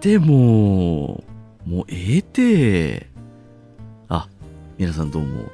[0.00, 1.24] ても
[1.66, 3.08] う、もうええて。
[4.08, 4.28] あ、
[4.78, 5.44] 皆さんどうも。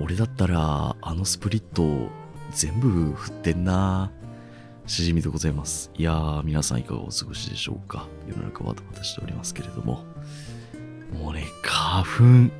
[0.00, 2.08] 俺だったら、あのスプリット、
[2.52, 4.10] 全部振ってんな。
[4.86, 5.90] しじみでございます。
[5.96, 10.04] いやー、皆さんいかがお過ごしでしょうか世の中バタバタしておりますけれども。
[11.12, 12.02] もうね、花
[12.48, 12.52] 粉、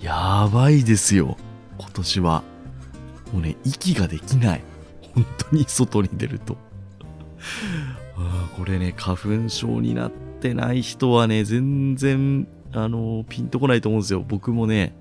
[0.00, 1.36] やばいですよ。
[1.78, 2.42] 今年は。
[3.32, 4.62] もうね、息ができない。
[5.14, 6.56] 本当に外に出ると。
[8.58, 14.24] これね、花粉症になってない人はね、全然、あの、ピンとこないと思うんですよ。
[14.26, 14.94] 僕もね、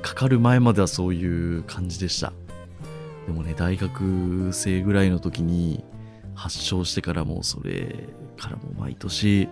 [0.00, 2.32] かかる前まではそういう感じでした。
[3.26, 5.82] でもね、大学生ぐらいの時に
[6.36, 8.06] 発症してからもそれ
[8.38, 9.48] からも毎年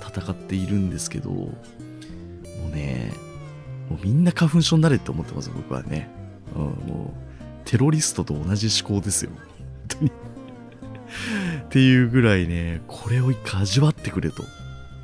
[0.00, 1.52] 戦っているんですけど、も
[2.72, 3.12] うね、
[3.90, 6.08] もうみんな花粉症になれって思ってます、僕はね。
[6.54, 7.14] うん、も
[7.64, 9.32] う、テロリストと同じ思考ですよ。
[11.72, 14.44] っていうぐらいね、これを一回味わってくれと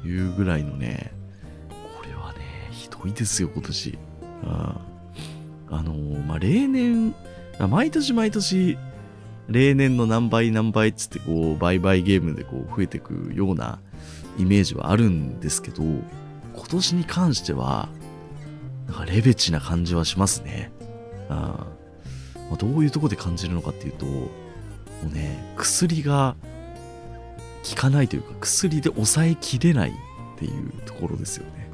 [0.05, 1.15] いうぐらいのね、
[1.71, 3.99] これはね、ひどいですよ、今年。
[4.45, 4.79] あ
[5.71, 7.15] あのまあ、例年、
[7.71, 8.77] 毎年毎年、
[9.49, 13.79] 例年の何倍何倍っつってこう、売買ゲームでこう増えていくような
[14.37, 16.03] イメージはあるんですけど、今
[16.69, 17.89] 年に関しては、
[18.89, 20.71] なんかレベチな感じはしますね。
[21.31, 21.67] あ
[22.51, 24.29] まあ、どういうとこで感じるのかっていうと、も
[25.11, 26.37] うね、薬が
[27.65, 29.93] 効かないというか、薬で抑えきれないっ
[30.39, 31.71] ていうところですよね。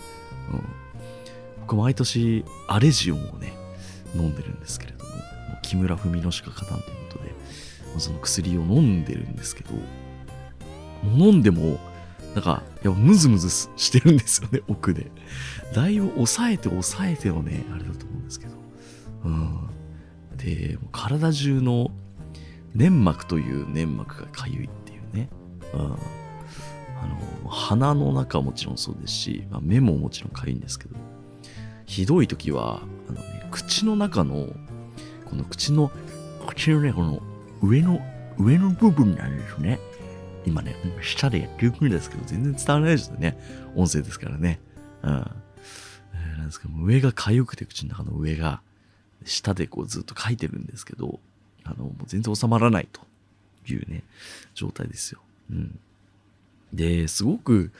[0.52, 0.64] うん。
[1.60, 3.54] 僕毎年アレジオンをね、
[4.14, 5.10] 飲んでるんですけれども、
[5.62, 7.34] 木村文乃しか勝たんということで、
[7.98, 9.70] その薬を飲んでるんですけど、
[11.04, 11.78] 飲んでも、
[12.34, 15.10] なんか、やっぱムズムズしてるんですよね、 奥で。
[15.74, 18.52] だいぶ抑えて抑えてのね、あれだと思うんですけど。
[19.24, 19.68] うん。
[20.36, 21.90] で、体中の
[22.74, 24.68] 粘膜という粘膜がかゆい
[25.74, 30.96] あの、鼻の中はもちろんそうですし、まあ、目ももちろんかゆいんですけど、
[31.86, 34.48] ひどい時は、あのね、口の中の、
[35.26, 35.90] この口の、
[36.46, 37.22] 口のね、この
[37.62, 38.00] 上の、
[38.38, 39.78] 上の部分なんですね。
[40.46, 43.38] 今ね、下でやってるんですけど、全然伝わらないですよね。
[43.74, 44.60] 音声ですからね。
[45.02, 45.30] うん。
[46.12, 48.60] えーなんですけど、上が痒くて、口の中の上が、
[49.24, 51.18] 下でこうずっと書いてるんですけど、
[51.64, 53.00] あの、もう全然収まらないと
[53.72, 54.02] いうね、
[54.54, 55.20] 状態ですよ。
[55.50, 55.78] うん。
[56.72, 57.70] で、すごく、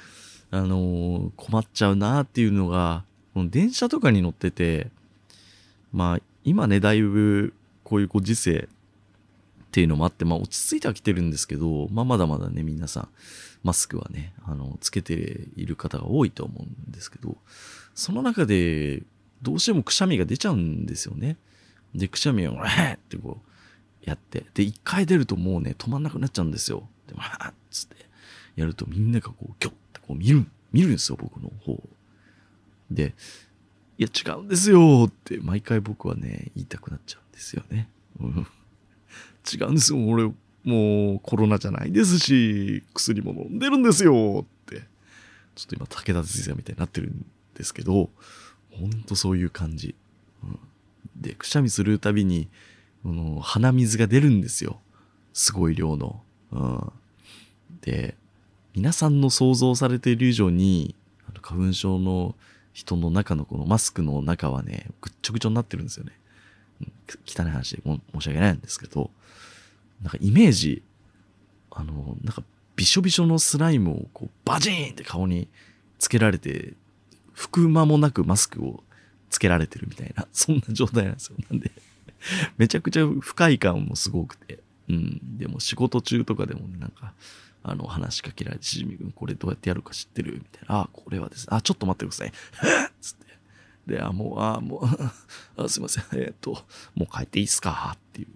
[0.50, 3.04] あのー困っちゃうなっていうのが、
[3.34, 4.88] この電車とかに乗ってて、
[5.92, 13.08] まあ、今ね、だいぶ、こういうご時世っていうのもあって、まあ、落ち着いてはきてるんですけど、まあ、まだまだね、皆さん、
[13.64, 17.36] マスクはね、あの、つけている方が多いと思うんですけど、
[17.94, 19.02] その中で、
[19.42, 21.36] どうしてもくしゃみが出ちゃうんですよね。
[21.94, 24.44] で、くしゃみを、えってこう、やって。
[24.54, 26.88] で、一回出るともうね、止まんなくなっちゃうんですよ。
[27.08, 27.96] で、わーっつって、
[28.56, 31.80] やるとみんながこう、ギョッてこう見る、見るんですよ、僕の方。
[32.90, 33.14] で、
[33.98, 37.88] いや、違うんですよって、毎回僕はね、言いたくなっちゃうんですよね。
[38.20, 38.46] うん、
[39.52, 40.24] 違うんですよ、俺、
[40.64, 44.82] もうコロナじゃないですし、薬も飲んでるんですよって、
[45.54, 48.10] ちょっと今、武田鉄矢みたいになってるんですけど、
[48.70, 49.94] ほんとそういう感じ。
[50.42, 50.58] うん、
[51.16, 52.48] で、くしゃみするたびに、
[53.04, 54.80] この鼻水が出るんですよ。
[55.34, 56.23] すごい量の。
[56.54, 56.92] うん、
[57.82, 58.16] で、
[58.74, 60.94] 皆さんの想像されている以上に、
[61.42, 62.34] 花粉症の
[62.72, 66.12] 人の中のこのマスクの中はね、ぐっちょぐちょになってるんですよね。
[67.26, 69.10] 汚い話で申し訳ないんですけど、
[70.02, 70.82] なんかイメージ、
[71.70, 72.42] あの、なんか
[72.76, 75.48] びしょびしょのスライムをこうバジーンって顔に
[75.98, 76.74] つけられて、
[77.34, 78.82] 拭く間もなくマスクを
[79.30, 81.36] つけられてるみたいな、そんな状態なんですよ。
[81.50, 81.70] なんで、
[82.58, 87.14] めちゃくちゃ不快感もすごくて、うん、でも仕事中とかでもねなんか、
[87.62, 90.34] あの、話しかけられて、しじみ君これどうやってやるか知ってる？
[90.34, 90.80] みたいな。
[90.82, 91.56] あ、これはですね。
[91.56, 92.32] あ、ちょっと待ってください。
[93.00, 93.24] つって。
[93.94, 94.82] で、あ、もう、あ、もう、
[95.64, 96.04] あすいません。
[96.20, 97.92] えっ、と、もう帰っていいですか？
[97.94, 98.28] っていう。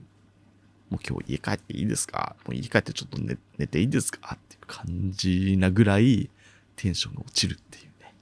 [0.91, 2.37] もう今日家帰っていいですか？
[2.47, 4.37] もう家帰ってちょっと寝寝ていいですか？
[4.37, 6.31] っていう感じなぐらい
[6.77, 8.15] テンションが落ちるっていうね。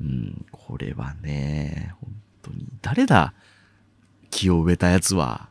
[0.00, 2.10] うん、これはね、本
[2.40, 2.66] 当に。
[2.80, 3.34] 誰だ？
[4.30, 5.50] 木を植えたやつは。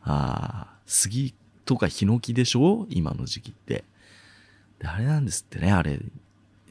[0.00, 2.86] ああ、杉とかヒノキでしょ？
[2.90, 3.84] 今の時期って。
[4.78, 6.00] で、あれなんですってね、あれ。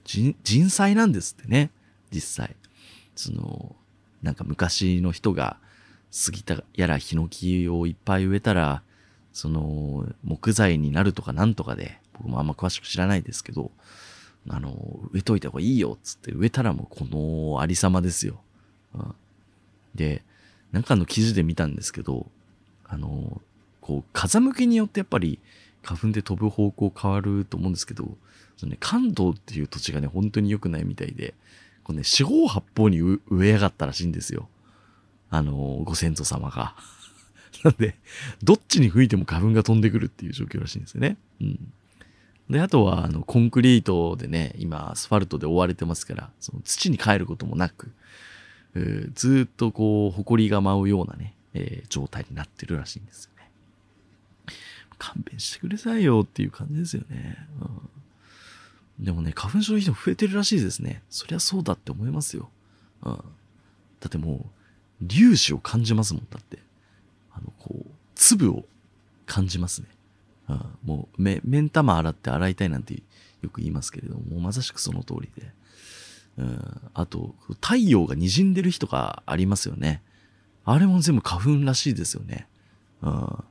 [0.03, 1.71] 人、人災なんですってね、
[2.11, 2.55] 実際。
[3.15, 3.75] その、
[4.21, 5.57] なんか昔の人が
[6.09, 8.83] 杉田やらヒノキをいっぱい植えたら、
[9.31, 13.71] その、木材になるとかなんとかで、僕もあんま詳しく知らないですけど、
[14.49, 18.41] あの、植えといた方がいいよ、つって植えたらもうこのありさまですよ。
[18.93, 19.15] うん、
[19.95, 20.23] で、
[20.71, 22.29] なんかの記事で見たんですけど、
[22.85, 23.41] あの、
[23.81, 25.39] こう、風向きによってやっぱり
[25.83, 28.15] 花粉で飛ぶ方向変わると思うんですけど、
[28.57, 31.33] そのね、関東っていう土地がね、本当に良くないみたいで、
[31.83, 33.19] こうね、四方八方に植
[33.49, 34.47] え上がったらしいんですよ。
[35.29, 36.75] あのー、ご先祖様が。
[37.63, 37.95] なんで、
[38.43, 41.17] どっちに吹いても花粉が飛んでくるっていう状況らしいんですよね。
[41.41, 41.73] うん。
[42.49, 47.91] で、あとは、あの、コンクリートでね、今、アスファルトで覆われてますから、その土に帰ることもなく、
[48.75, 53.30] えー、ずっとこう、埃が舞うようなね、えー、状態になってるらしいんですよ。
[55.01, 57.35] 勘弁してくださいよっていう感じですよね。
[58.99, 61.01] うん、でもね、花粉症の人増えてるらしいですね。
[61.09, 62.51] そりゃそうだって思いますよ。
[63.03, 63.13] うん。
[63.13, 63.23] だ
[64.05, 64.45] っても
[65.01, 66.59] う、粒子を感じますもん、だって。
[67.33, 68.63] あの、こう、粒を
[69.25, 69.87] 感じますね。
[70.49, 73.01] うん、もう、目、目ん玉洗って洗いたいなんて
[73.41, 75.51] よく言いますけれども、まさしくその通りで。
[76.37, 80.03] うん、あと、太陽が滲んでる日とかありますよね。
[80.63, 82.47] あれも全部花粉らしいですよね。
[83.01, 83.43] うん。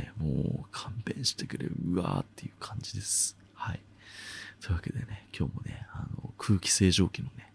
[0.00, 3.36] ね、もう勘弁してくれ、うわーっていう感じです。
[3.54, 3.80] はい。
[4.60, 7.52] というわけでね、今日もね、あの、空気清浄機のね、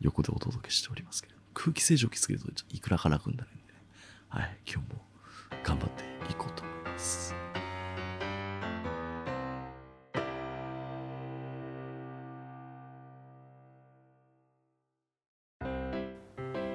[0.00, 3.78] 横でお届けしておりますけど、空気清浄機つけるといくらか楽になるんでね、
[4.28, 5.00] はい、今日も
[5.64, 7.34] 頑張っていこうと思います。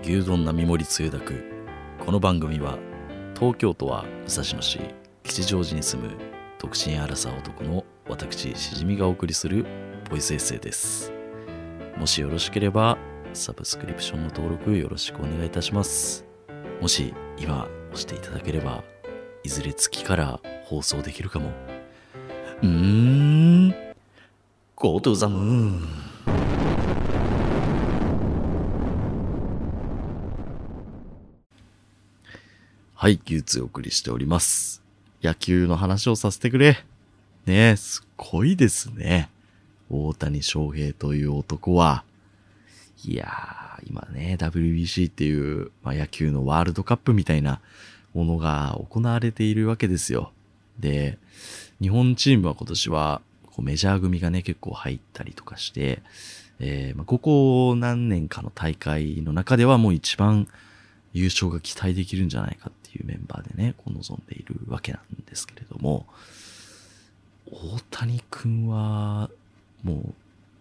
[0.03, 1.43] 牛丼並盛りつゆだく
[2.05, 2.77] この番組は
[3.33, 6.15] 東京都は武蔵野市吉祥寺に住む
[6.59, 9.65] 独身アラサ男の私しじみがお送りする
[10.09, 11.11] ボイスエッセイです。
[11.97, 12.97] もしよろしければ
[13.33, 16.25] サブスクリプションの登録よろしくお願いいたします。
[16.79, 18.83] もし今押していただければ
[19.43, 21.51] いずれ月から放送できるかも。
[22.61, 23.69] うーん。
[24.75, 25.81] Go to the moon
[32.93, 34.84] はい、技術お送りしております。
[35.25, 36.77] 野球の話をさせてくれ。
[37.47, 39.31] ねえ、すごいですね。
[39.89, 42.03] 大谷翔平という男は。
[43.03, 47.59] いやー、今ね、WBC っていう、まあ、野球のワールドカップみたいな
[48.13, 50.31] ものが行われているわけですよ。
[50.79, 51.17] で、
[51.81, 56.03] 日本チームは今年はこうメジャー組がね、結構入ったりとかして、
[56.59, 60.47] えーまあ、ここ何年かの大会の中ではもう一番
[61.15, 66.05] 優勝が期待できるんじゃないかっていうメンバーでね、こう望んでいるわけなんですけれども、
[67.49, 69.29] 大谷くんは、
[69.81, 70.13] も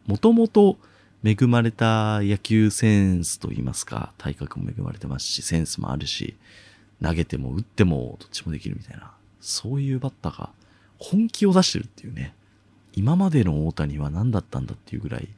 [0.06, 0.78] う、もともと
[1.24, 6.36] 恵まれた野球センスといいますか、体格も恵まれてますし、センスもあるし、
[7.02, 10.50] 投げても打ってもどっちもできるみたいな、そういうバッターが
[10.98, 12.32] 本気を出してるっていうね、
[12.92, 15.28] 今までの大谷は何だったんだっていうぐらい、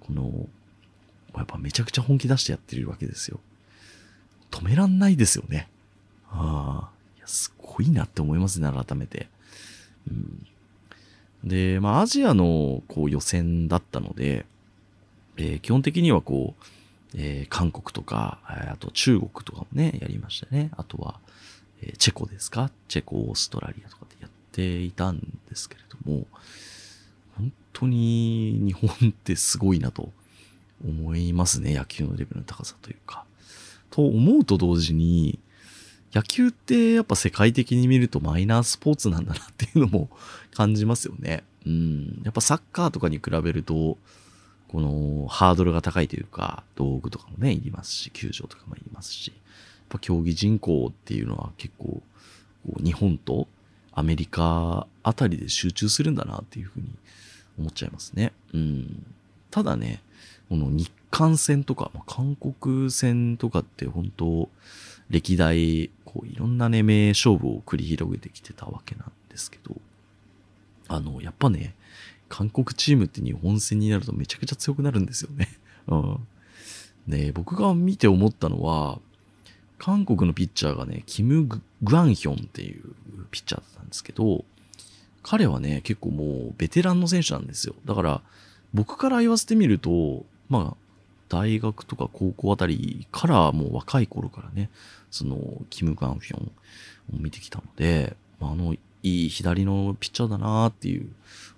[0.00, 0.48] この、
[1.36, 3.38] やっぱめちゃくちゃ本気出してやってるわけですよ。
[4.50, 5.68] 止めらんないですよね。
[6.30, 9.28] ああ、いや、すごいなって思いますね、改めて。
[10.10, 10.46] うん、
[11.44, 14.46] で、まあ、アジアのこう予選だったので、
[15.36, 16.64] えー、基本的にはこう、
[17.14, 20.70] えー、韓国とか、あと中国とかもね、やりましたね。
[20.76, 21.20] あとは、
[21.82, 22.70] えー、チェコですか？
[22.88, 26.26] チェコ、オーストラリアとかでやっていたんですけれども、
[27.36, 30.10] 本当に日本ってすごいなと
[30.84, 31.74] 思いますね。
[31.74, 33.24] 野球のレベルの高さというか。
[33.96, 35.38] と思うと同時に、
[36.12, 40.10] 野球ってやっぱ世界的に見るとマイナースポーツなんだなっていうのも
[40.52, 41.44] 感じますよね。
[41.64, 42.20] うん。
[42.22, 43.96] やっぱサッカーとかに比べると、
[44.68, 49.38] このハードルが高いというか、道具とかもね、いりますし、球場とかもいりますし、やっ
[49.88, 52.02] ぱ競技人口っていうのは結構、
[52.84, 53.48] 日本と
[53.92, 56.90] アメリカあたりで集中するんだなっていうふうに
[57.58, 58.34] 思っちゃいますね。
[58.52, 59.06] うん。
[59.50, 60.02] ただね、
[60.50, 64.48] この日韓戦とか、まあ、韓国戦とかって本当
[65.08, 69.76] 歴代、こういろんなね、名勝負を繰り広げてきてたわけなんですけど、
[70.88, 71.74] あの、やっぱね、
[72.28, 75.48] 韓国チームって日本戦になるとめちゃくちゃ強くなるんですよね。
[75.86, 76.26] うん。
[77.06, 79.00] で、僕が見て思ったのは、
[79.78, 82.94] 韓国のピッチャーがね、キム・グアンヒョンっていう
[83.30, 84.44] ピッチャーだったんですけど、
[85.22, 87.74] 彼はね、結構もうベテランの選手なんですよ。
[87.84, 88.22] だから、
[88.72, 90.85] 僕から言わせてみると、まあ、
[91.28, 94.70] 大学とか高校あたりからもう若い頃からね、
[95.10, 95.38] その、
[95.70, 96.52] キム・ガンフィョン
[97.14, 101.08] を見てきたので、あの、いい左のピッチャーだなっていう、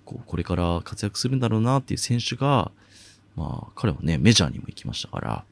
[0.05, 2.71] こう、これから活躍するんだろうなっていう選手が、
[3.35, 5.45] まあ、彼はね、メジャーにも行きましたから、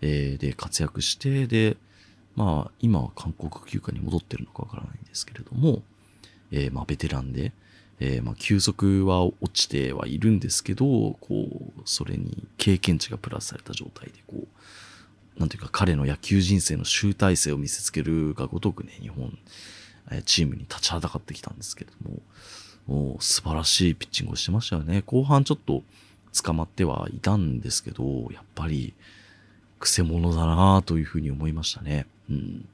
[0.00, 1.76] えー、で、活躍して、で、
[2.36, 5.82] まあ、今は韓国球界に戻ってるのかわからないんですけれども、
[6.52, 7.52] えー、まあ、ベテランで、
[8.00, 10.84] えー、まあ、球速は落ちてはいるんですけど、
[11.20, 14.36] こう、それに経験値がプラスされた状態で、こ
[15.36, 19.38] う、なんていうか彼の野球人生の集大成を見せつけるがごとくね、日本、
[20.10, 22.20] え、チームに立ちはだかってきたんですけれども、
[22.86, 25.02] もう素晴らしいピッチングをしてましたよね。
[25.04, 25.82] 後半ちょっと
[26.42, 28.94] 捕まってはいたんですけど、やっぱり、
[29.78, 32.06] くせ者だなというふうに思いましたね。
[32.30, 32.68] うん。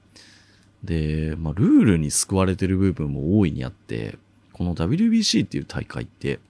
[0.85, 4.19] で、まあ、ルールに救われてる部分も大いにあって、
[4.57, 6.41] この WBC っていう大会って、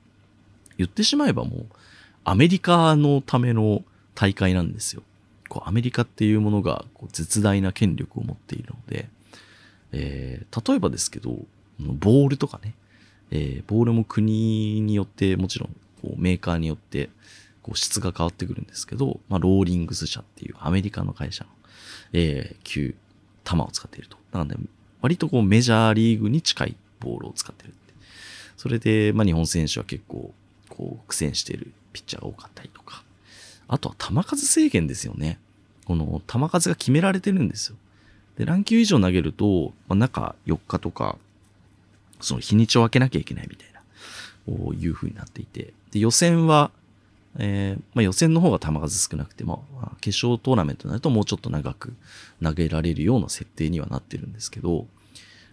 [0.78, 1.66] 言ってしまえばもう、
[2.22, 3.82] アメリカのための
[4.14, 5.02] 大会なんですよ。
[5.48, 9.08] こうアメリカっていうものがこう絶大な権力を持っているので、
[9.90, 11.36] えー、例えばですけど、
[11.80, 12.74] ボールとかね、
[13.32, 15.68] えー、ボールも国によってもちろん
[16.00, 17.10] こうメーカーによって
[17.62, 21.50] こう質が変わってくるんですけど、まあ、ローリングス社っていうアメリカの会社の、
[22.12, 22.94] えー、球、
[23.44, 24.16] 球を使っていると。
[24.32, 24.56] なので、
[25.00, 27.74] 割とこうメジャーリーグに近いボールを使っている。
[28.56, 30.32] それで、まあ、日本選手は結構、
[30.68, 33.02] こう苦戦しているピッチャーが多かったりとか。
[33.68, 35.38] あとは球数制限ですよね。
[35.84, 37.76] この球数が決められてるんですよ。
[38.36, 41.16] で、何球以上投げると、まあ、中4日とか、
[42.20, 43.80] その日にちを分けなきゃいけないみたいな、
[44.46, 45.72] こういう風になっていて。
[45.90, 46.70] で、予選は、
[47.38, 51.94] えー、まあ、予選の方が球数少なくても、まあ、決勝トーナメントになるともうちょっと長く
[52.42, 54.86] 投げられるような設定にはなってるんですけど、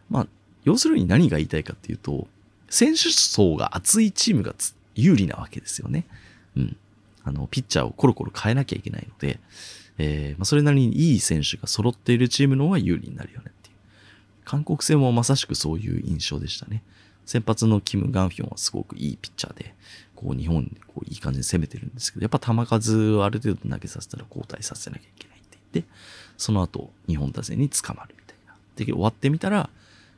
[0.10, 0.28] まあ、
[0.64, 2.28] 要するに何が言いたいかっていうと、
[2.74, 4.56] 選手層が厚いチームが
[4.96, 6.06] 有利なわけですよね。
[6.58, 6.78] うん。
[7.24, 9.40] あの、ピッチャーをコロコロ変えなきゃいけないので、
[10.00, 13.76] えー、まあ、それなりにいい選手が揃っているチームの方が有利になるよねっていう。
[14.44, 16.82] 韓国戦もまさしくそういう印象でしたね。
[17.28, 19.76] 先発のキム・ガンフィョンはすごくいいピッチャーで、
[20.16, 25.94] こう日本でこういい感じに攻めてるんですけど、やっぱ球数をある程度投げさせたら交代させなきゃいけないって言って、
[26.38, 28.56] その後日本打線に捕まるみたいな。
[28.76, 29.70] で、終わってみたら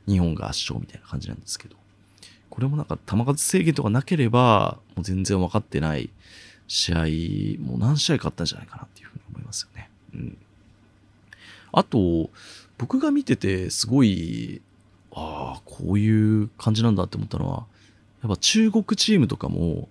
[0.07, 1.75] 日本が圧勝みたいな感じなんですけど、
[2.55, 6.09] これもなんか球数制限とかなければ、もう全然分かってない
[6.67, 6.97] 試合、
[7.61, 9.89] もう何試合勝ったんじゃないかなっていうふうに思いますよね。
[10.13, 10.37] うん。
[11.73, 12.29] あと、
[12.77, 14.61] 僕が見ててすごい
[15.15, 17.65] ああ、こういう感じなんだって思ったのは、
[18.21, 19.87] やっぱ中国チームとかも、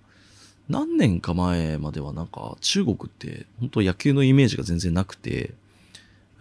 [0.69, 5.53] 何年か前まではなんか中国って本当野球のイメージが全然なくて、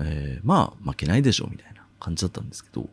[0.00, 2.88] えー、まあ負けないでしょみたいな感じだったんですけど、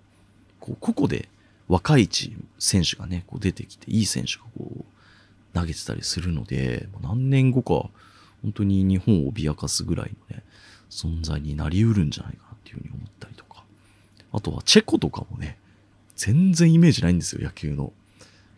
[0.60, 1.30] こう個々で
[1.72, 4.86] 若いチーム、選手がね、こう出てきて、いい選手がこう
[5.54, 7.90] 投げてたりするので、何年後か
[8.42, 10.44] 本当に日本を脅かすぐらいのね、
[10.90, 13.64] 存在になりうるんじゃないかなっていうふうに思ったりとか。
[14.34, 15.58] あとはチェコとかもね、
[16.18, 17.94] 全然イメージないんですよ、野球の。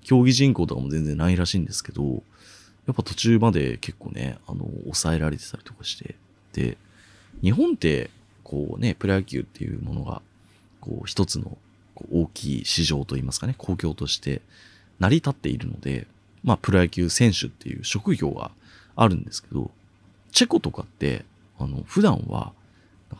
[0.01, 2.23] 競技人口とかも全然ないらしいんですけど、
[2.87, 6.15] やっぱ途中まで結構ね、あの、抑えられてたりとかして。
[6.53, 6.79] で、
[7.43, 8.09] 日本って、
[8.43, 10.23] こうね、プロ野球っていうものが、
[10.81, 11.59] こう、一つの
[12.11, 14.41] 大きい市場といいますかね、公共として
[14.99, 16.07] 成り立っているので、
[16.43, 18.51] まあ、プロ野球選手っていう職業が
[18.95, 19.71] あるんですけど、
[20.31, 21.25] チェコとかって、
[21.59, 22.53] あの、普段は、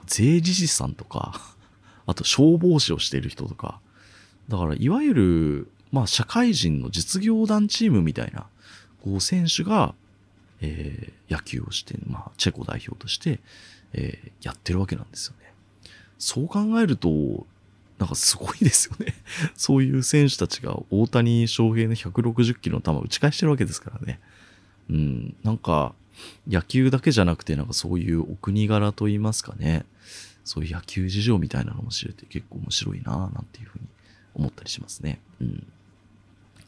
[0.08, 1.56] 税理士さんとか、
[2.06, 3.80] あと消防士をしている人とか、
[4.50, 8.48] だから、いわゆる、まあ、社会人の実業団チームみたいな、
[9.04, 9.96] こう、選手が、
[10.60, 13.40] えー、野球をして、まあ、チェコ代表として、
[13.94, 15.54] えー、やってるわけなんですよね。
[16.18, 17.46] そう考えると、
[18.04, 19.16] なんかすごいですよね。
[19.56, 24.20] そういう選手たちが大谷翔平の160キロの球を打ち返してるわけですからね。
[24.90, 25.96] うん、なんか、
[26.46, 29.86] 野球だけじゃなくて、なんかそういうお国柄といいますかね。
[30.44, 33.86] そういう野球事情みたいなのも知れて結構面白いなぁなんていうふうに
[34.36, 35.22] 思ったりしますね。
[35.40, 35.66] うん。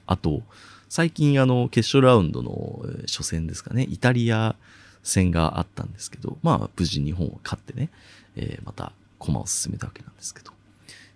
[0.08, 0.42] あと、
[0.88, 4.56] 最近あの、決勝ラウンドの初戦ですかね、イタリア
[5.04, 7.90] 戦があったんですけど、まあ、無事日本を勝ってね、
[8.38, 10.55] えー、また駒を進めたわけなんですけど、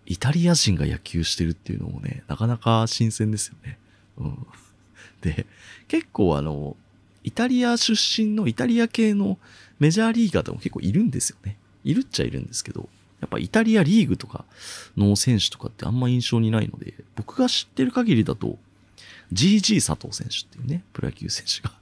[0.09, 3.77] イタリア人が野球してるっていうのもね、なかなか新鮮ですよね。
[4.17, 4.47] うん。
[5.21, 5.45] で、
[5.87, 6.75] 結構あの、
[7.23, 9.37] イタリア出身のイタリア系の
[9.77, 11.57] メジャーリーガーでも結構いるんですよね。
[11.83, 12.89] いるっちゃいるんですけど、
[13.21, 14.45] やっぱイタリアリーグとか
[14.97, 18.57] の選手とかってあんま印象にないので、僕が知ってる限りだと、
[19.31, 21.73] GG 佐藤選手っていうね、プロ野球選手が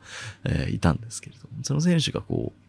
[0.67, 2.59] え、いたんですけれども、その選手がこう、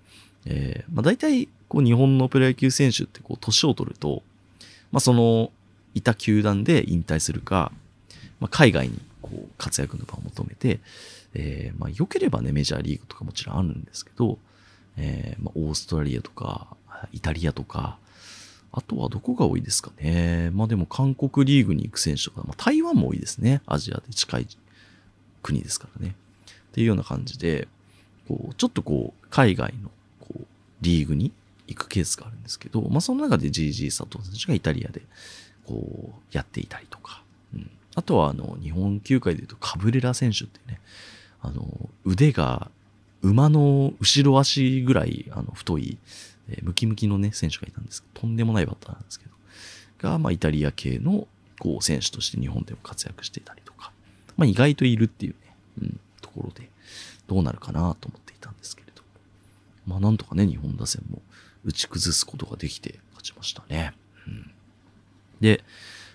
[0.45, 4.23] えー、まあ大体、こう日本のプロ野球選手ってこう年を取ると、
[4.93, 5.51] まあその、
[5.95, 7.73] いた球団で引退するか、
[8.41, 10.81] まあ海外にこう活躍の場を求めて、
[11.35, 14.39] えー、まあ良ければね、メジャーリーグとかもちろんあるんですけど、
[14.97, 16.77] えー、まあオーストラリアとか、
[17.13, 17.99] イタリアとか、
[18.73, 20.51] あとはどこが多いですかね。
[20.53, 23.63] まあでも韓国リーグに行く選手とか、まあ、台湾も多いですね。
[23.67, 24.47] アジアで近い
[25.43, 26.15] 国ですからね。
[26.71, 27.67] っていうような感じで、
[28.29, 29.91] こう、ちょっとこう、海外の、
[30.21, 30.47] こう、
[30.83, 31.33] リーグに
[31.69, 35.03] 行くケースがあるんですけど、まあその中で GG 佐藤選手がイタリアで、
[35.65, 37.23] こう、やっていたりとか。
[37.55, 37.71] うん。
[37.95, 40.81] あとは、あの、日本球界で言うと、カブレラ選手っていうね、
[41.41, 41.67] あの、
[42.05, 42.71] 腕が、
[43.21, 45.99] 馬の後ろ足ぐらい、あの、太い、
[46.49, 49.33] えー、ムキムキのね、選手がいたんですけどとんでもないバッターなんですけど、
[49.99, 51.27] が、まあ、イタリア系の、
[51.59, 53.93] こう、選手として日本でも活躍していたりとか。
[54.39, 56.71] まあ意外といるっていうね、うん、ところで、
[57.27, 59.03] どうなるかなと思っていたんですけれど。
[59.87, 61.21] まあなんとかね、日本打線も
[61.69, 63.93] 打ち崩すことができて勝ちましたね。
[64.27, 64.51] うん、
[65.41, 65.63] で、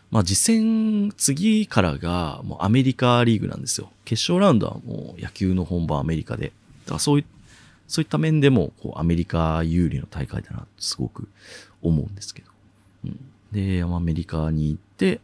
[0.10, 3.92] まあ実戦次からがもうアメリカリーグなんですよ。
[4.04, 6.52] 決勝ラウンドはもう野球の本場アメリカで。
[6.86, 7.26] だからそうい
[7.88, 11.28] そういった面でもこうアメリカ有利の大会だなとすごく
[11.84, 12.50] 思うんですけど。
[13.06, 13.20] うん、
[13.52, 15.22] で、アメリカに行って、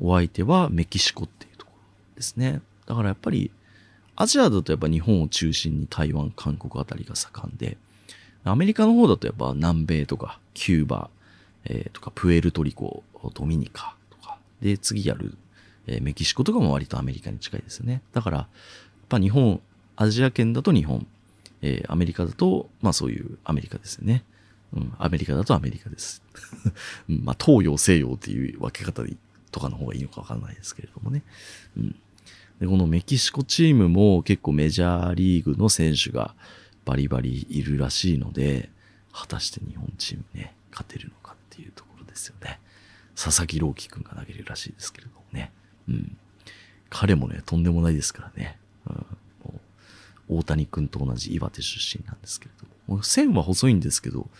[0.00, 2.62] お相手はメキシコっていうところですね。
[2.86, 3.52] だからやっぱり
[4.16, 7.76] アジアだとやっぱ日本を中心に台湾、韓国あたりが盛んで、
[8.50, 11.10] アメリカの方だとやっぱ南米とかキューバ、
[11.64, 13.02] えー、とかプエルトリコ、
[13.34, 15.34] ドミニカとか、で、次やる、
[15.86, 18.02] えー、メキシコとかも割とアメリカに近いですよね。
[18.12, 18.48] だから、やっ
[19.08, 19.60] ぱ日本、
[19.96, 21.06] アジア圏だと日本、
[21.62, 24.24] えー、アメリカだと、まあそういうアメリカですよね。
[24.74, 26.22] うん、アメリカだとアメリカです。
[27.08, 29.02] まあ東洋西洋っていう分け方
[29.50, 31.22] とかの方がいいのかわかんないですけれどもね。
[31.76, 31.96] うん。
[32.60, 36.34] で、このメキシコチームも結構メジャーリーグの選手が
[36.88, 38.70] バリバリいるらしいので、
[39.12, 42.60] 果たして日本チームね、勝てるのかっていうところですよね。
[43.14, 45.52] 佐々木朗希くんが投げるらしいですけれどもね。
[45.86, 46.16] うん。
[46.88, 48.58] 彼もね、とんでもないですからね。
[48.86, 49.60] うん、も
[50.30, 52.52] う大谷くんと同じ岩手出身なんですけれ
[52.88, 53.02] ども。
[53.02, 54.30] 線は細いんですけど、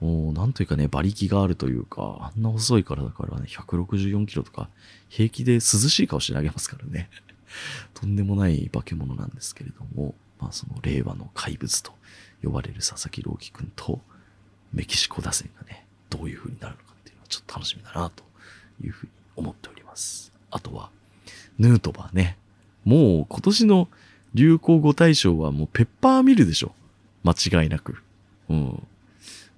[0.00, 4.68] もうなんというかね、馬力があるというか、あんな細いからだからね、164キロとか、
[5.08, 7.10] 平気で涼しい顔して投げますからね。
[7.94, 11.92] とんでもない化け物なんですけれども、まあその令和の怪物と
[12.42, 14.00] 呼ばれる佐々木朗希くんと、
[14.72, 17.28] メキシコ打線がね、どういう風になるのかっていうのは。
[17.28, 18.22] ちょっと楽しみだなと
[18.82, 20.32] いうふうに思っております。
[20.50, 20.90] あとは、
[21.58, 22.36] ヌートバーね。
[22.84, 23.88] もう今年の
[24.34, 26.72] 流行語大賞はもうペッパーミルでしょ。
[27.24, 27.96] 間違いなく。
[28.48, 28.86] うん。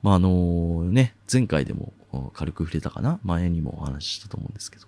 [0.02, 1.92] まあ、あのね、前回でも
[2.32, 4.86] 軽く触れたかな前にもお話ししたと思うんですけど。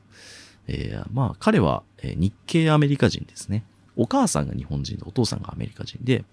[0.68, 3.64] えー、まあ、彼は日系アメリカ人ですね。
[3.96, 6.24] お母さんが日本人で、お父さんがアメリカ人で、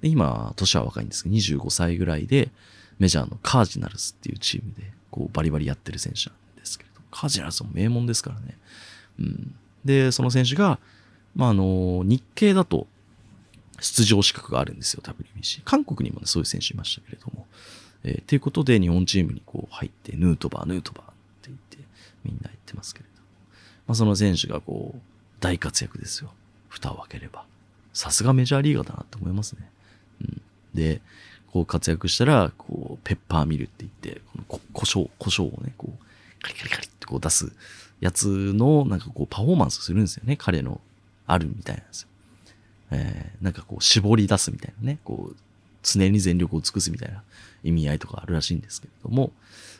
[0.00, 2.50] で今、年は若いんですけど、25歳ぐらいで、
[2.98, 8.56] メジャーのカージナルスっていうチームで、こうバリバリやってる選手なんですけれど、カージナルスも名門ですからね。
[9.18, 9.54] うん。
[9.84, 10.78] で、その選手が、
[11.34, 12.86] まあ、あの、日系だと
[13.80, 15.62] 出場資格があるんですよ、WBC。
[15.64, 17.46] 韓国にもね、そういう選手いましたけれども。
[18.02, 21.06] えー、ということで、日本チームにこう入って、ヌートバー、ヌートバーっ
[21.42, 21.78] て言って、
[22.24, 23.22] みんな言ってますけれど。
[23.86, 25.00] まあ、その選手がこう、
[25.40, 26.32] 大活躍ですよ。
[26.70, 27.44] 蓋を開ければ。
[27.92, 29.68] さすがメジャーリーガーだなって思いますね。
[30.22, 30.42] うん。
[30.74, 31.02] で、
[31.52, 37.52] こう活躍したら、こう、ペッパーミルって言って、この胡椒、胡椒をね、こう、カリカリカリってこう出す
[38.00, 40.36] やつの、なんかこう、パフォーマンスするんですよね。
[40.36, 40.80] 彼の
[41.26, 42.08] あるみたいなんですよ。
[42.92, 45.36] えー、なんかこう、絞り出すみたいなね、こう、
[45.82, 47.22] 常に全力を尽くすみたいな
[47.64, 49.32] 意味合いとかあるらしいんですけれども、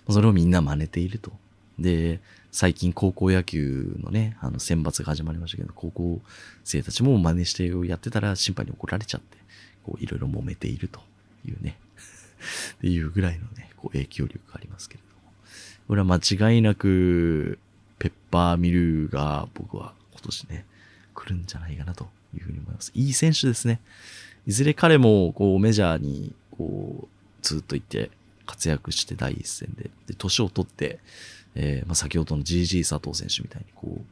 [0.08, 1.32] それをみんな真似ていると。
[1.78, 2.20] で、
[2.52, 6.20] 最近高校野球のね、あの選抜が始まりましたけど、高校
[6.64, 9.38] 生たちも真似してやってたら審判に怒られちゃって、
[9.84, 11.00] こういろいろ揉めていると。
[11.46, 11.78] いうね
[12.74, 15.32] っていうぐらいのね、こう影響力がありますけれども。
[15.88, 17.58] これは間違いなく、
[17.98, 20.64] ペッパーミルが僕は今年ね、
[21.14, 22.92] 来るんじゃないかなというふうに思います。
[22.94, 23.80] いい選手ですね。
[24.46, 28.10] いずれ彼もこうメジャーにこうずっといて
[28.46, 30.98] 活躍して第一線で、で、年を取って、
[31.54, 34.04] えー、まあ、先ほどの GG 佐藤選手みたいにこう、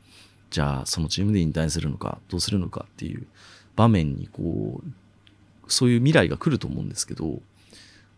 [0.50, 3.26] じゃあそのチームで引退するのか、どうするのかっていう
[3.76, 7.40] 場面にこう、そういう未来が来ると思うんですけど、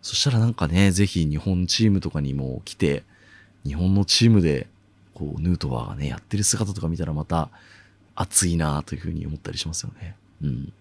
[0.02, 3.04] そしたらなんかね、ぜひ日本チームとかにも来て、
[3.66, 4.66] 日本のチームで、
[5.14, 7.50] こう、ヌートバーがね、やってる姿とか見たらまた
[8.14, 10.16] 熱いなというふうに思ったりしますよね。
[10.42, 10.72] うん。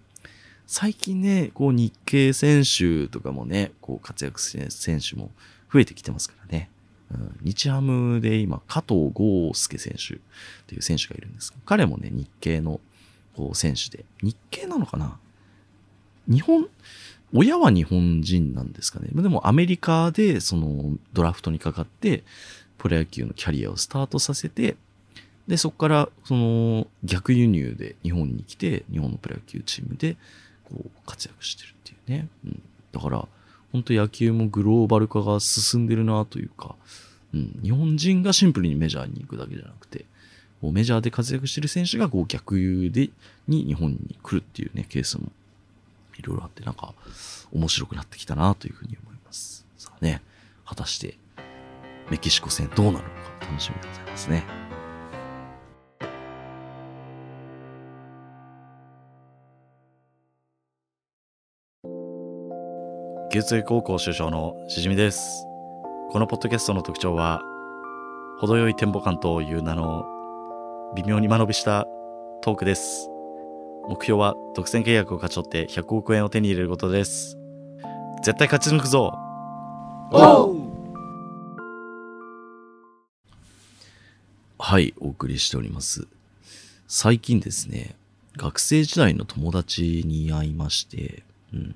[0.66, 5.32] 最近ね、こう、日系選手とかもね、こう、活躍する選手も
[5.74, 6.70] 増えてきてますからね。
[7.42, 10.18] 日ハムで今、加藤豪介選手っ
[10.68, 12.80] ていう選手がいるんです彼もね、日系の
[13.36, 15.18] こう選手で、日系なのかな？
[16.28, 16.68] 日本、
[17.34, 19.10] 親は日本人なんですかね。
[19.12, 22.24] でもアメリカでそのドラフトにかかって、
[22.78, 24.78] プロ野球のキャリアをスタートさせて、
[25.48, 30.16] で、そこからその逆輸入で日本に来て、日本のプロ野球チームで
[30.64, 32.28] こう活躍してるっていうね。
[32.46, 33.28] うん、だから、
[33.72, 36.76] 本当野球もグローバル化が進んでるなというか、
[37.34, 40.06] うん、日本人がシンプルにメジャーに行くだけじゃなくて、
[40.62, 43.10] こうメジャーで活躍してる選手がこう逆輸で
[43.48, 45.32] に日本に来るっていうね、ケースも
[46.18, 46.94] いろいろあってなんか
[47.52, 49.66] 面白くなってきたなというふうに思います。
[49.78, 50.22] さあね、
[50.66, 51.18] 果たして
[52.10, 54.69] メキシコ戦どうなるのか楽しみでございますね。
[63.32, 65.46] 月井高校首相のしじみです。
[66.10, 67.44] このポッドキャストの特徴は、
[68.40, 70.04] 程よいテンポ感という名の
[70.96, 71.86] 微妙に間延びした
[72.42, 73.08] トークです。
[73.88, 77.38] 目標は独占契約を勝ち取って100億円を手に入れることです。
[78.24, 79.14] 絶対勝ち抜くぞ
[80.12, 80.56] お
[84.58, 86.08] はい、お送りしております。
[86.88, 87.94] 最近ですね、
[88.38, 91.22] 学生時代の友達に会いまして、
[91.54, 91.76] うん。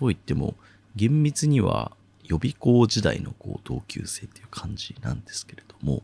[0.00, 0.54] と言っても、
[0.96, 1.92] 厳密には
[2.24, 6.02] 予備校時代のこう同級生っていう感じなんですけれども、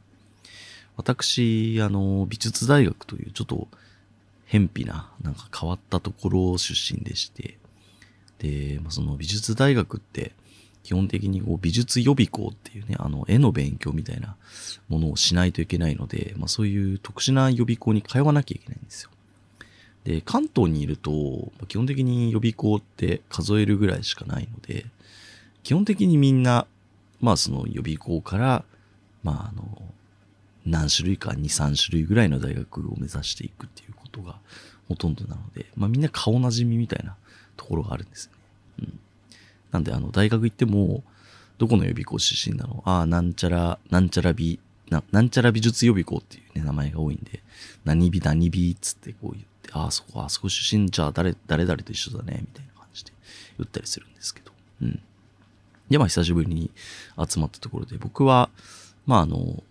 [0.96, 3.68] 私、あの、美術大学というちょっと
[4.46, 7.58] 偏僻な、なんか変わったところ出身でして、
[8.38, 10.32] で、まあ、その美術大学って、
[10.82, 14.36] 基本的にこう美術予備校っていうね、あの、絵の勉強みたいな
[14.88, 19.10] ものをしないといけないので、まあそういう特殊な予備校に通わなきゃいけないんですよ。
[20.06, 24.86] で、関東にいると、基本的に予備校って数えるぐらいしかないので、
[25.64, 26.66] 基本的にみんな、
[27.20, 28.64] まあその予備校から、
[29.24, 29.82] まああの、
[30.64, 34.36] 何種類か2、3種類ぐらいの大学を目指していくっていうことが
[34.88, 37.16] ほとんどなので、まあみんな顔なじみみたいな
[37.56, 38.38] ところがあるんですよね。
[38.80, 39.00] うん。
[39.72, 41.02] なんであの大学行っても、
[41.58, 42.82] どこの予備校出身なの？
[42.84, 47.42] ああ、なんちゃら、なんちゃら美、ななんちゃら美術予備校っていうね、名前が多いんで、
[47.84, 53.12] 何美何美っつってこう言って、ああ、そこ、あそこ出身じゃあ誰、誰々と一緒だね、みたいな感じで
[53.58, 54.52] 言ったりするんですけど。
[54.82, 55.00] うん。
[55.90, 56.70] で、まあ久しぶりに
[57.28, 58.50] 集まったところで、僕は、
[59.06, 59.62] まああの、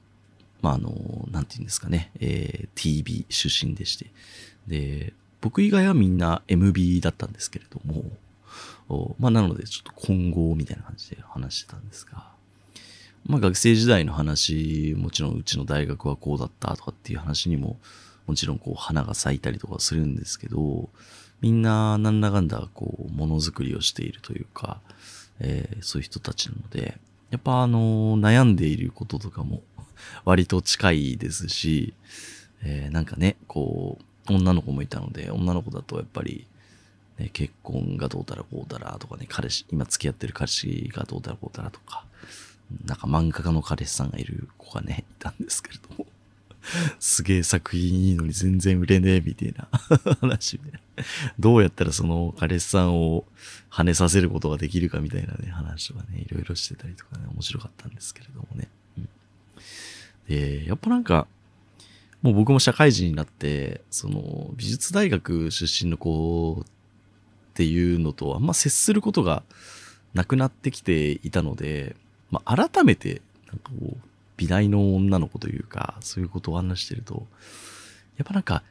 [0.62, 0.90] まああの、
[1.32, 4.12] なんて言うんですかね、えー、TB 出身でして、
[4.68, 8.04] で、僕以外はみんな MB だったんですけれども、
[8.88, 12.30] おまあなのでちょっと今後みたいな感じで話してたんですが、
[13.26, 17.78] まあ学生時代の話、もちろんうちの大学はこうだったとかっていう話にも、
[18.28, 20.90] もちろんこう花が咲いたりとかするんですけど、
[21.42, 24.80] みんななんだかんだこうものづくりをしているというか、
[25.40, 26.98] えーそういう人たちなので、
[27.30, 29.62] やっぱあの悩んでいることとかも
[30.26, 31.94] 割と近いですし、
[32.64, 36.48] えーなんかね、こう、女の子もいたので、女の子だとやっぱり、
[37.20, 42.06] ね、結婚がどうたらこうたらとかね、彼氏、今付き合ってる彼氏がどうたらこうたらとか、
[42.86, 46.08] なんか漫画家の彼氏さんがいる子がね、いたんですけれども、
[47.00, 49.70] すげえ作品いいのに全然売れねえみたいな。
[50.22, 50.80] 話で、
[51.40, 53.26] どうやったらその彼氏さんを
[53.70, 58.68] 跳ねさせることができるかみたいなね、話とかね、いろいろしてたりとかね、面白かったんですけれどもね。
[58.98, 59.10] うん。
[60.28, 61.28] で、やっぱなんか、
[62.22, 69.44] もう僕も社会人になって、その美術大学出身の子っていうのとあんま接することが
[70.14, 71.96] なくなってきていたので、
[72.32, 73.98] まあ、改めて、なんかこう、
[74.38, 77.28] 美大の女の子というか、そういうことを話してると、
[78.18, 78.64] やっぱなんか、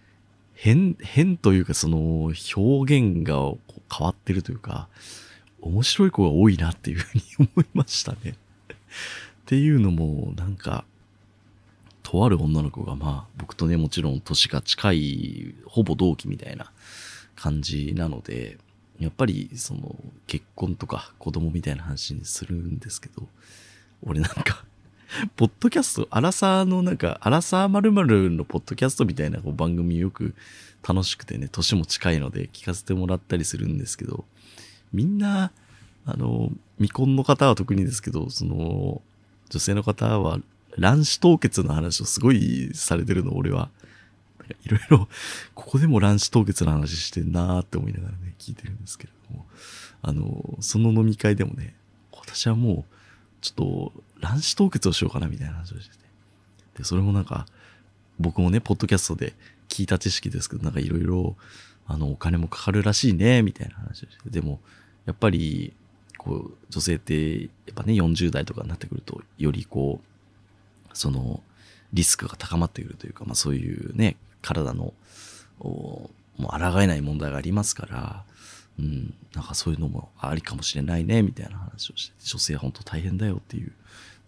[0.54, 3.52] 変、変というか、その、表現が
[3.92, 4.88] 変わってるというか、
[5.60, 8.18] 面白い子が多いなっていうふうに思いましたね。
[8.30, 8.36] っ
[9.46, 10.84] ていうのも、なんか、
[12.02, 16.70] とある女の子が、まあ、僕とね、もちろん年が近い、ほぼ同期みたいな
[17.34, 18.58] 感じなので、
[19.00, 19.96] やっぱり、その、
[20.26, 23.26] 結婚とか子供みたいな話にするんですけど、
[24.02, 24.64] 俺なんか、
[25.36, 30.34] ポッドキャスト、アラサーのなんか、アラサー〇〇のポッドキャストみたいなこう番組よく
[30.86, 34.24] 楽しくてね、年も近いので聞かせてもらったりするんですけど、
[34.92, 35.52] みんな、
[36.06, 39.02] あの、未婚の方は特にですけど、その、
[39.50, 40.40] 女性の方は
[40.78, 43.70] 卵子凍結の話をすごいされてるの、俺は。
[44.64, 45.08] いろいろ、
[45.54, 49.46] ここでも卵子凍結の話してんなーって思いながらね、聞いてるんですけれども。
[50.02, 51.74] あの、その飲み会でもね、
[52.12, 52.94] 私はもう、
[53.44, 56.02] ちょっと、卵子凍結をしようかなみたいな話をしてて。
[56.78, 57.44] で、それもなんか、
[58.18, 59.34] 僕もね、ポッドキャストで
[59.68, 61.36] 聞いた知識ですけど、なんかいろいろ、
[61.86, 64.30] あの、お金もかかるらしいね、みたいな話をして。
[64.30, 64.60] でも、
[65.04, 65.74] やっぱり、
[66.16, 71.42] こう、女性って、やっぱね、40代とかになってくると、よりこう、その、
[71.92, 74.94] リスクが高まってくるというか、まあそういうね、体の、
[75.60, 78.24] もう抗えない問題がありますから、
[78.78, 83.72] うん、なんかそういうのもありかもしれないね、みたいな話をして、女性は本当大変だよっていう。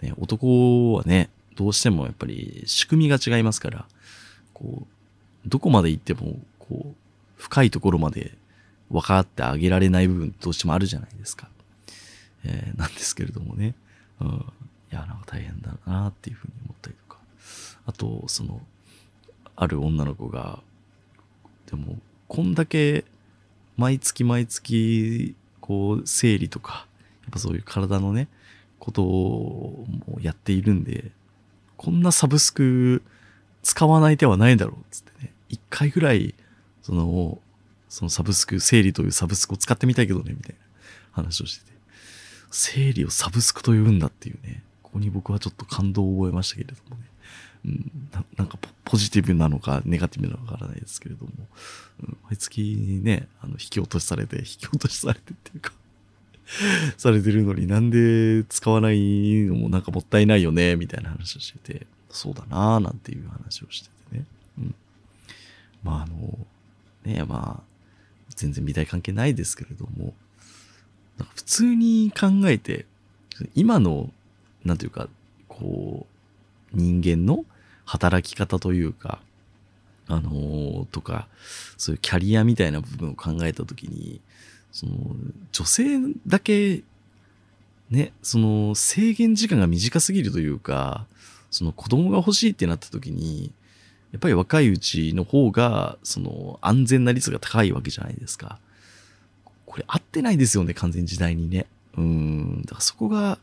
[0.03, 3.87] ね、男はね、どうしてもやっぱり仕組みが違いますから、
[4.53, 4.87] こ
[5.45, 6.95] う、どこまで行っても、こう、
[7.37, 8.37] 深いところまで
[8.91, 11.49] 分かってあげられない部分どうしてもあるじゃないですか。
[12.45, 13.75] えーなんですけれどもね。
[14.21, 14.29] うん。
[14.29, 17.21] いや、なんか大変だなっていうふうに思ったりとか。
[17.87, 18.61] あと、その、
[19.57, 20.61] ある女の子が、
[21.71, 23.05] でも、こんだけ、
[23.77, 26.87] 毎月毎月、こう、生理とか、
[27.23, 28.29] やっぱそういう体のね、
[28.79, 29.87] ことを
[30.21, 31.11] やっているんで、
[31.77, 33.03] こんなサブスク
[33.62, 35.33] 使わない手はないだろうつってね。
[35.49, 36.35] 一回ぐらい、
[36.83, 37.39] その、
[37.89, 40.59] そのサブスク、生理というサブスクを使ってみたいけどね、みたいな
[41.12, 41.73] 話をしてて。
[42.51, 44.62] 生理をサブスクと言うんだっていうね。
[44.83, 47.03] ここに僕はちょっと感動を覚えましたけれどもね。
[48.13, 51.33] ななんかポジティブなのかネガティブなのかわからないですけれども、
[52.03, 55.73] うん、毎月にね、あの、引き落としされて、引き落としされてっていうか
[56.97, 64.25] されてるのになんで使わないのもなんかもったいないよね、みたいな話をしてて、そうだなーなんていう話をしててね。
[64.59, 64.75] うん。
[65.83, 66.39] まああの、
[67.05, 67.77] ねまあ、
[68.35, 70.15] 全然美大関係ないですけれども、
[71.19, 72.87] なんか普通に考えて、
[73.55, 74.13] 今の、
[74.65, 75.09] なんていうか、
[75.49, 76.07] こ
[76.73, 77.45] う、人間の
[77.87, 79.20] 働き方というか、
[80.09, 81.29] あのーとか、
[81.79, 84.20] そういうキャリアみたいな部分を考えたときに、
[84.72, 84.92] その、
[85.53, 86.83] 女性だけ、
[87.90, 91.07] ね、その制限時間が短すぎるというか、
[91.51, 93.53] その子供が欲しいってなったときに、
[94.12, 98.59] やっぱり若いうちの方が、その安全な率が高いわけじゃないですか。
[99.64, 101.66] これ合ってないですよね、完全時代にね。
[101.96, 103.38] うん、だからそこが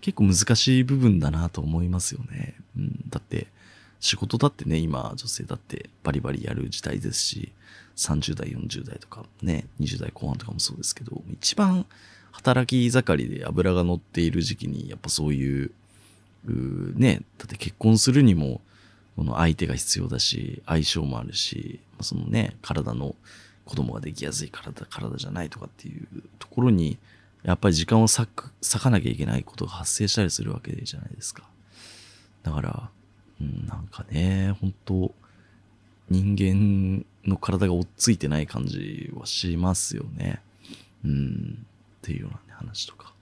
[0.00, 2.54] 結構難しい部分だなと思いますよね。
[2.76, 3.46] うん、だって、
[4.00, 7.52] 仕事だってね、今女性だってバリバリやる時代ですし、
[7.96, 11.86] 30代、40代とかね、20代後半とかもそうですけど、一番
[12.32, 15.70] 働き盛りで油が乗っている時期に、やっぱそういう、
[16.46, 18.62] うね、だって結婚するにも、
[19.16, 23.14] この相手が必要だし、相性もあるし、そのね、体の
[23.66, 26.06] 子供ができやすい体、体じゃないとかっていう
[26.38, 26.96] ところに、
[27.42, 31.44] やっぱり時間を割く、割かなきゃいけないことが発生したりするわけじゃないですか。
[32.42, 32.90] だから、
[33.40, 35.14] なんかね、本当
[36.10, 40.40] 人間の体が追っついてない感じはしますよね。
[41.04, 41.64] うん、っ
[42.02, 43.14] ていうような、ね、話とか。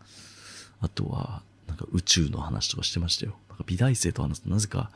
[0.81, 3.37] あとは、なんか宇宙の話とかしてましたよ。
[3.49, 4.91] なんか美大生と話すとなぜか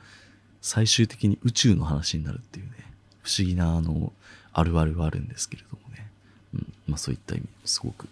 [0.60, 2.72] 最終的に宇宙の話になるっていうね、
[3.22, 4.12] 不思議なあの、
[4.52, 6.10] あるあるはあるんですけれどもね。
[6.54, 8.08] うん、まあそういった意味、すごく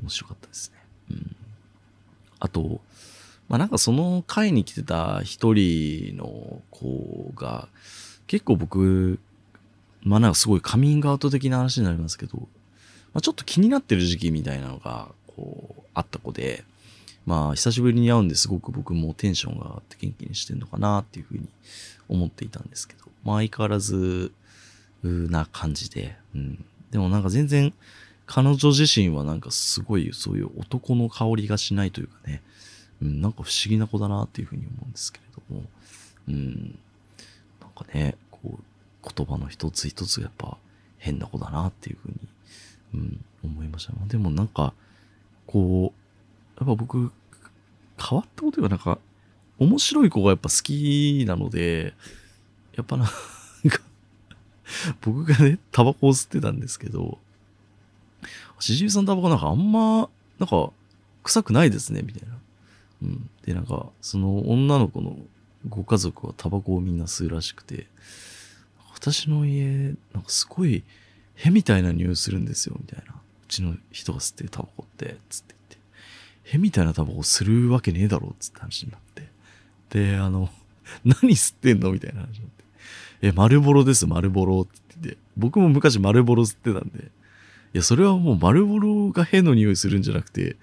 [0.00, 0.78] 面白かったですね。
[1.10, 1.36] うん。
[2.40, 2.80] あと、
[3.48, 7.68] まあなんかその会に来てた一人の子が、
[8.26, 9.18] 結構僕、
[10.02, 12.46] まあなんかすごいカミングアウト的な話になりますけど、ま
[13.14, 16.64] あちょっと気になってる時期みたいなのが、こう、あった子で、
[17.26, 21.48] まあ久しぶりに会うんですごく僕もテンションが上がって元気にしてんのかなっていうふうに
[22.08, 24.32] 思っていたんですけど、まあ相変わらず、
[25.02, 26.64] な感じで、うん。
[26.90, 27.72] でもなんか全然、
[28.26, 32.42] 彼女自身はなんかすごいそういう男の香りがしないというかね、
[33.02, 35.64] うん、なんか不思議な子だなっていうふうに思うんですけれども、
[36.28, 36.78] うん、
[37.60, 40.56] なんかね、こう、言葉の一つ一つがやっぱ
[40.98, 42.16] 変な子だなっていうふうに、
[42.94, 43.92] うん、思いました。
[44.06, 44.74] でもなんか、
[45.46, 47.12] こう、やっぱ僕、
[48.00, 48.98] 変わったことがなんか、
[49.58, 51.94] 面白い子がやっぱ好きなので、
[52.76, 53.12] やっぱなんか、
[55.00, 57.18] 僕がね、タバコを吸ってたんですけど、
[58.60, 60.08] しじみさんタバコなんかあんま、
[60.38, 60.70] なんか、
[61.22, 62.37] 臭くないですね、みたいな。
[63.02, 63.30] うん。
[63.44, 65.16] で、なんか、その女の子の
[65.68, 67.86] ご家族はタバコをみんな吸うらしくて、
[68.94, 70.84] 私の家、なんかすごい、
[71.36, 73.14] へみたいな匂いするんですよ、みたいな。
[73.14, 73.16] う
[73.48, 75.82] ちの人が吸ってるタバコって、つって言っ
[76.42, 76.56] て。
[76.56, 79.28] へみたいなタバコするわけねえだろ、つって話になって。
[79.90, 80.50] で、あの、
[81.04, 81.92] 何吸ってんの？
[81.92, 82.64] みたいな話になって。
[83.22, 85.18] え、丸ボロです、丸ボロって言ってて。
[85.36, 87.04] 僕も昔丸ボロ吸ってたんで。
[87.04, 87.10] い
[87.74, 90.56] や、それはもう丸ボロがへの匂いするんじゃなくて、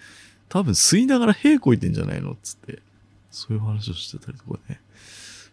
[0.56, 2.82] 多分吸いながらへこいてんじゃないのつって。
[3.30, 4.80] そういう話をしてたりとかね。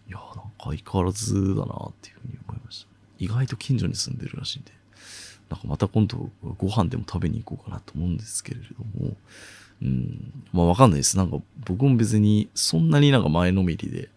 [0.09, 2.89] いや、なんか相変わらずだなっていうふうに思いました。
[3.19, 4.71] 意外と近所に住んでるらしいんで。
[5.51, 9.17] なんかまた今度ご飯でも食べに行こうかなと思うんですけれども。
[9.83, 10.33] うん。
[10.53, 11.17] まあわかんないです。
[11.17, 14.09] なんか僕も別にそんなになんか前のめりで、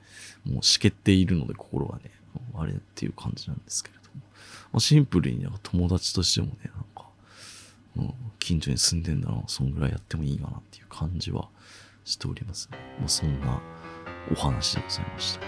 [0.45, 2.11] もうしけっているので心がね、
[2.53, 4.21] あれっていう感じなんですけれども。
[4.73, 6.85] まあ、シンプルになんか友達としてもね、なん、
[7.97, 11.47] うん、近所に住んでんだな、そんぐらいやってもいいかなっていう感じは
[12.03, 12.77] しておりますね。
[12.99, 13.61] まあそんな
[14.31, 15.45] お話でございました。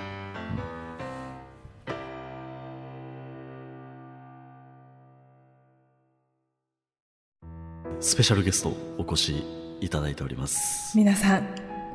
[8.00, 9.44] スペシャルゲストお越し
[9.82, 10.96] いただいております。
[10.96, 11.48] 皆さん、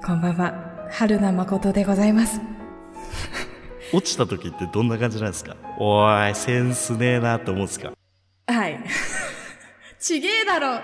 [0.05, 0.89] こんばんは。
[0.91, 2.41] 春名誠でございます。
[3.95, 5.57] 落ちた時ってどんな感じなんですか？
[5.79, 7.93] おい、センスねえなって思うんですか？
[8.49, 8.81] はい。
[10.03, 10.81] ちげえだろ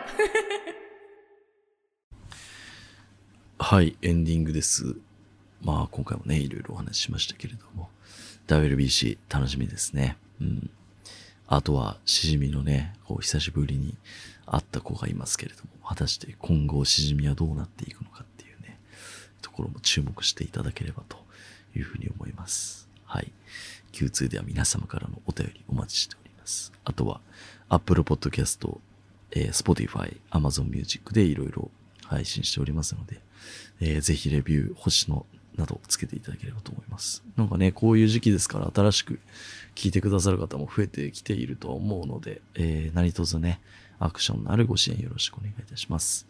[3.59, 4.95] はい、エンディングです。
[5.61, 7.91] まあ、今回もね、いろいろお話ししましたけれども、
[8.47, 10.17] WBC 楽しみですね。
[10.41, 10.71] うん。
[11.49, 13.97] あとは、しじみのね、こう、久しぶりに
[14.47, 18.79] 会った子がいますけれども、果たして今後しじみはどうなっていくのかっていうね、
[19.43, 21.19] ところも注目していただければと
[21.75, 22.89] いうふうに思います。
[23.05, 23.33] はい。
[23.91, 26.73] Q2 では皆様からのお便りお待ちしております。
[26.85, 27.21] あとは、
[27.69, 28.79] Apple Podcast、
[29.33, 31.71] えー Spotify、Amazon Music でいろいろ
[32.05, 33.21] 配信しておりますので、
[33.81, 37.25] えーぜひレビュー、星のなどつけていただければと思います。
[37.37, 39.19] なんかね、こういう時期ですから新しく
[39.75, 43.61] 聞いてくださる方も増えてきているとは思うので、えー、何卒ね、
[43.99, 46.29] アクションのあるご支援よろしくお願いいたします。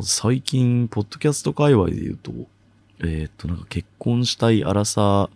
[0.00, 2.32] 最近、ポッドキャスト界隈で言うと、
[3.00, 5.30] えーっと、なんか結婚したいアラサー、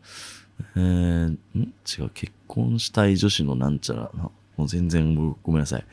[0.76, 1.38] えー、ん？
[1.54, 5.84] 違う、結婚したい女子のなんちゃらな、もう全然ごめんなさい。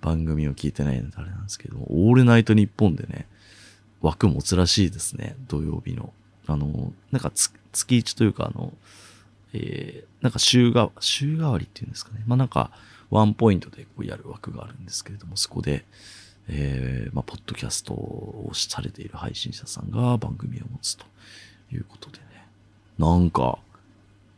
[0.00, 3.26] 番組を聞いてないのであれなんですけど、オールナイトニッポンでね、
[4.00, 6.12] 枠持つらしいですね、土曜日の。
[6.46, 8.72] あの、なんか月1というか、あの、
[9.52, 12.22] えー、なんか週が、週替わりっていうんですかね。
[12.26, 12.70] まあなんか、
[13.10, 15.84] ワンポイントでこうやる枠があるんですけれども、そこで、
[16.48, 21.04] えー、まあ、ポッドキャストをされている配信者さんが番組を持つと
[21.72, 22.46] いうことでね。
[22.98, 23.58] なんか、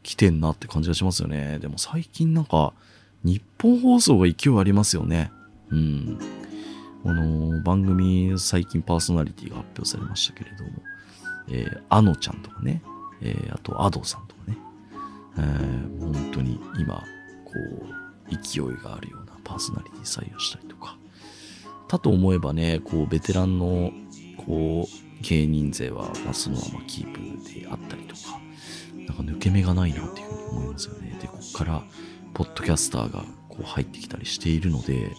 [0.03, 1.59] 来てんなって感じがしますよね。
[1.61, 2.73] でも最近なんか、
[3.23, 5.31] 日本放送が勢いありますよね。
[5.70, 6.18] うん。
[7.04, 10.70] あの、番組、最近パーソナリティが発表されましたけれども、
[11.48, 12.83] えー、あのちゃんとかね、
[13.22, 14.59] えー、あと、アドさんとかね、
[15.38, 17.02] えー、本当に今、
[17.44, 17.52] こ
[18.30, 20.96] う、勢いがあるようなパーソナリティ採用したりとか、
[21.88, 23.92] たと思えばね、こう、ベテランの、
[24.37, 28.40] こう、芸人勢は、まあ、そのままキープであったりとか、
[28.94, 31.18] なんか抜け目がないなっていうふうに思いますよね。
[31.20, 31.83] で、ここから、
[32.33, 35.11] ポッドキャスターがこう入ってきたりしているので、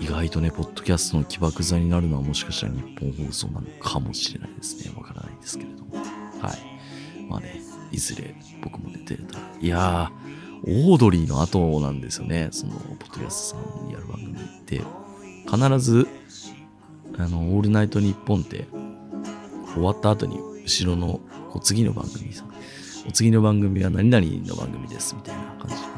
[0.00, 4.94] 意外とね、ポッドキャストの起爆剤になるのはもしかしたら日本放送なのかもしれないですね。
[4.96, 5.96] わからないですけれども。
[5.96, 6.02] は
[6.54, 7.26] い。
[7.28, 7.60] まあね、
[7.92, 9.44] いずれ僕も出てたら。
[9.60, 12.48] いやー、オードリーの後なんですよね。
[12.50, 14.82] その、ポッドキャストさんにやる番組って。
[15.50, 16.08] 必ず、
[17.18, 18.66] あの、オールナイトニッポンって、
[19.74, 22.50] 終わった後に、後ろの、こう次の番組さん、
[23.08, 25.88] お次の番組は何々の番組ですみたいな感じでこ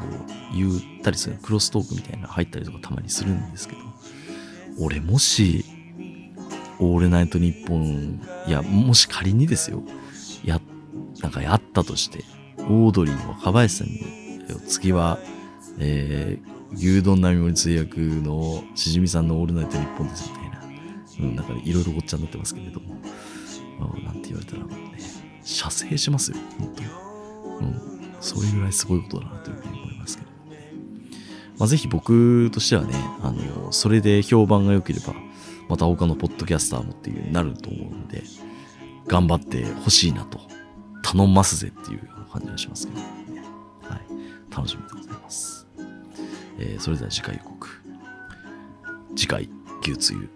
[0.53, 3.81] う言ったりする、クロストークみたいな入ったりとかたまにするんですけど、
[4.79, 5.65] 俺もし、
[6.79, 9.83] オールナイトニッポン、いや、もし仮にですよ、
[10.43, 10.59] や、
[11.21, 12.23] なんかやったとして、
[12.57, 14.01] オードリーの若林さんに、
[14.67, 15.19] 次は、
[15.79, 20.59] えー、牛丼並盛り通訳のしじみさんのオールナイトニッポンですみたいな、
[21.19, 22.95] うん、なんかいろいろごっちゃになってますけれども、
[23.79, 24.97] まあなんて言われたらもうね、
[25.43, 26.87] 射精しますよ、本当に。
[26.87, 27.81] うん。
[28.19, 29.92] それぐらいすごいことだなというふうに思います。
[31.59, 35.13] まあ、ぜひ僕としてはね、あの、それで評判が良ければ、
[35.69, 38.23] また他のポッドキャスターもっていう風になると思うので、
[39.07, 40.39] 頑張ってほしいなと、
[41.03, 43.43] 頼ますぜっていう感じがしますけどね。
[43.83, 44.01] はい。
[44.55, 45.67] 楽しみでございます。
[46.59, 47.67] えーそれでは次回予告。
[49.15, 49.49] 次回、
[49.81, 50.29] 牛つゆ、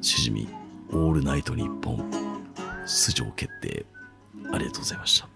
[0.00, 0.48] しじみ、
[0.90, 2.10] オールナイトニッポン、
[2.86, 3.86] 出場決定。
[4.52, 5.35] ありがとうございました。